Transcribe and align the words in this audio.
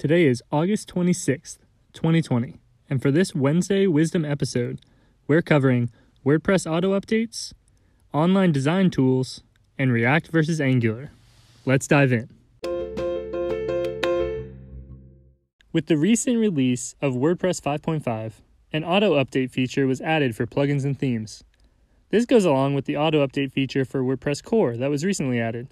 Today 0.00 0.24
is 0.24 0.42
August 0.50 0.88
26th, 0.94 1.58
2020, 1.92 2.58
and 2.88 3.02
for 3.02 3.10
this 3.10 3.34
Wednesday 3.34 3.86
Wisdom 3.86 4.24
episode, 4.24 4.80
we're 5.28 5.42
covering 5.42 5.90
WordPress 6.24 6.64
auto 6.64 6.98
updates, 6.98 7.52
online 8.14 8.50
design 8.50 8.88
tools, 8.88 9.42
and 9.78 9.92
React 9.92 10.28
versus 10.28 10.58
Angular. 10.58 11.10
Let's 11.66 11.86
dive 11.86 12.14
in. 12.14 12.30
With 15.70 15.84
the 15.84 15.98
recent 15.98 16.38
release 16.38 16.94
of 17.02 17.12
WordPress 17.12 17.60
5.5, 17.60 18.32
an 18.72 18.84
auto 18.84 19.22
update 19.22 19.50
feature 19.50 19.86
was 19.86 20.00
added 20.00 20.34
for 20.34 20.46
plugins 20.46 20.86
and 20.86 20.98
themes. 20.98 21.44
This 22.08 22.24
goes 22.24 22.46
along 22.46 22.72
with 22.72 22.86
the 22.86 22.96
auto 22.96 23.22
update 23.26 23.52
feature 23.52 23.84
for 23.84 24.00
WordPress 24.00 24.42
core 24.42 24.78
that 24.78 24.88
was 24.88 25.04
recently 25.04 25.38
added. 25.38 25.68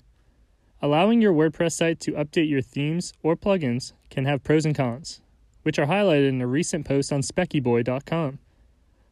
Allowing 0.81 1.21
your 1.21 1.33
WordPress 1.33 1.73
site 1.73 1.99
to 2.01 2.13
update 2.13 2.49
your 2.49 2.63
themes 2.63 3.13
or 3.23 3.35
plugins 3.35 3.95
can 4.11 4.27
have 4.27 4.45
pros 4.45 4.65
and 4.65 4.77
cons, 4.77 5.21
which 5.65 5.77
are 5.77 5.87
highlighted 5.87 6.29
in 6.29 6.41
a 6.41 6.47
recent 6.47 6.87
post 6.87 7.13
on 7.13 7.21
speckyboy.com. 7.21 8.39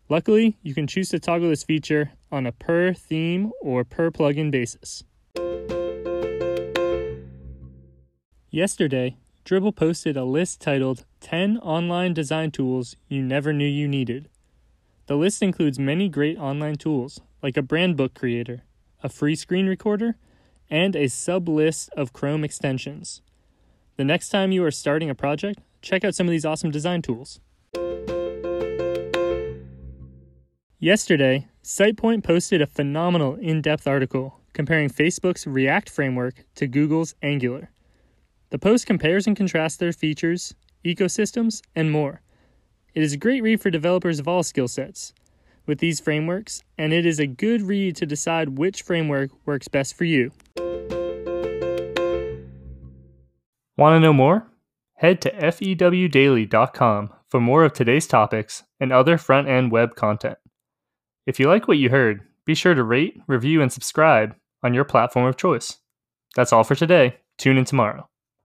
Luckily, 0.08 0.56
you 0.62 0.74
can 0.74 0.86
choose 0.86 1.08
to 1.08 1.18
toggle 1.18 1.48
this 1.48 1.64
feature 1.64 2.12
on 2.30 2.46
a 2.46 2.52
per 2.52 2.92
theme 2.92 3.50
or 3.60 3.82
per 3.82 4.12
plugin 4.12 4.52
basis. 4.52 5.02
Yesterday, 8.50 9.16
Dribbble 9.44 9.74
posted 9.74 10.16
a 10.16 10.24
list 10.24 10.60
titled 10.60 11.04
10 11.20 11.58
Online 11.58 12.14
Design 12.14 12.52
Tools 12.52 12.94
You 13.08 13.22
Never 13.22 13.52
Knew 13.52 13.66
You 13.66 13.88
Needed. 13.88 14.28
The 15.06 15.16
list 15.16 15.42
includes 15.42 15.80
many 15.80 16.08
great 16.08 16.38
online 16.38 16.76
tools, 16.76 17.20
like 17.42 17.56
a 17.56 17.62
brand 17.62 17.96
book 17.96 18.14
creator, 18.14 18.62
a 19.02 19.08
free 19.08 19.34
screen 19.34 19.66
recorder, 19.66 20.16
and 20.70 20.96
a 20.96 21.08
sub 21.08 21.48
list 21.48 21.90
of 21.96 22.12
Chrome 22.12 22.44
extensions. 22.44 23.22
The 23.96 24.04
next 24.04 24.28
time 24.28 24.52
you 24.52 24.64
are 24.64 24.70
starting 24.70 25.10
a 25.10 25.14
project, 25.14 25.60
check 25.80 26.04
out 26.04 26.14
some 26.14 26.26
of 26.26 26.30
these 26.30 26.44
awesome 26.44 26.70
design 26.70 27.02
tools. 27.02 27.40
Yesterday, 30.78 31.48
SitePoint 31.64 32.22
posted 32.22 32.60
a 32.60 32.66
phenomenal 32.66 33.36
in 33.36 33.62
depth 33.62 33.86
article 33.86 34.40
comparing 34.52 34.88
Facebook's 34.88 35.46
React 35.46 35.90
framework 35.90 36.44
to 36.54 36.66
Google's 36.66 37.14
Angular. 37.22 37.70
The 38.50 38.58
post 38.58 38.86
compares 38.86 39.26
and 39.26 39.36
contrasts 39.36 39.76
their 39.76 39.92
features, 39.92 40.54
ecosystems, 40.84 41.62
and 41.74 41.90
more. 41.90 42.20
It 42.94 43.02
is 43.02 43.12
a 43.12 43.18
great 43.18 43.42
read 43.42 43.60
for 43.60 43.70
developers 43.70 44.18
of 44.18 44.28
all 44.28 44.42
skill 44.42 44.68
sets 44.68 45.12
with 45.66 45.78
these 45.78 46.00
frameworks, 46.00 46.62
and 46.78 46.92
it 46.92 47.04
is 47.04 47.18
a 47.18 47.26
good 47.26 47.62
read 47.62 47.96
to 47.96 48.06
decide 48.06 48.56
which 48.58 48.82
framework 48.82 49.30
works 49.44 49.68
best 49.68 49.94
for 49.96 50.04
you. 50.04 50.30
Want 53.76 53.94
to 53.94 54.00
know 54.00 54.12
more? 54.12 54.46
Head 54.94 55.20
to 55.22 55.30
fewdaily.com 55.32 57.10
for 57.28 57.40
more 57.40 57.64
of 57.64 57.72
today's 57.74 58.06
topics 58.06 58.64
and 58.80 58.92
other 58.92 59.18
front 59.18 59.48
end 59.48 59.70
web 59.70 59.94
content. 59.94 60.38
If 61.26 61.38
you 61.38 61.48
like 61.48 61.68
what 61.68 61.76
you 61.76 61.90
heard, 61.90 62.22
be 62.46 62.54
sure 62.54 62.74
to 62.74 62.82
rate, 62.82 63.20
review, 63.26 63.60
and 63.60 63.70
subscribe 63.70 64.34
on 64.62 64.72
your 64.72 64.84
platform 64.84 65.26
of 65.26 65.36
choice. 65.36 65.76
That's 66.36 66.52
all 66.52 66.64
for 66.64 66.74
today. 66.74 67.16
Tune 67.36 67.58
in 67.58 67.64
tomorrow. 67.66 68.08